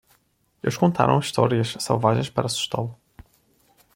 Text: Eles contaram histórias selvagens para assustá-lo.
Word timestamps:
Eles 0.63 0.75
contaram 0.77 1.19
histórias 1.19 1.73
selvagens 1.79 2.27
para 2.27 2.47
assustá-lo. 2.47 2.97